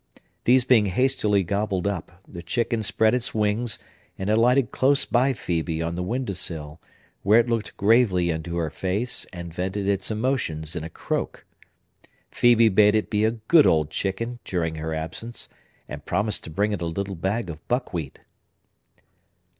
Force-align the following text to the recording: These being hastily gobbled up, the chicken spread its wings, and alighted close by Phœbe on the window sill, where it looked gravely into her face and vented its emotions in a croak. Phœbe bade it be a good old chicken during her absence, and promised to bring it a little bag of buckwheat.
These 0.45 0.63
being 0.63 0.87
hastily 0.87 1.43
gobbled 1.43 1.85
up, 1.85 2.23
the 2.27 2.41
chicken 2.41 2.81
spread 2.81 3.13
its 3.13 3.35
wings, 3.35 3.77
and 4.17 4.31
alighted 4.31 4.71
close 4.71 5.05
by 5.05 5.31
Phœbe 5.31 5.85
on 5.85 5.93
the 5.93 6.01
window 6.01 6.33
sill, 6.33 6.81
where 7.21 7.39
it 7.39 7.47
looked 7.47 7.77
gravely 7.77 8.31
into 8.31 8.57
her 8.57 8.71
face 8.71 9.27
and 9.31 9.53
vented 9.53 9.87
its 9.87 10.09
emotions 10.09 10.75
in 10.75 10.83
a 10.83 10.89
croak. 10.89 11.45
Phœbe 12.31 12.73
bade 12.73 12.95
it 12.95 13.11
be 13.11 13.23
a 13.25 13.29
good 13.31 13.67
old 13.67 13.91
chicken 13.91 14.39
during 14.43 14.73
her 14.77 14.95
absence, 14.95 15.47
and 15.87 16.03
promised 16.03 16.43
to 16.45 16.49
bring 16.49 16.71
it 16.71 16.81
a 16.81 16.87
little 16.87 17.13
bag 17.13 17.47
of 17.47 17.67
buckwheat. 17.67 18.21